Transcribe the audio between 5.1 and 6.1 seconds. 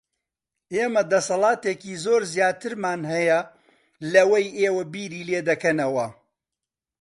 لێ دەکەنەوە.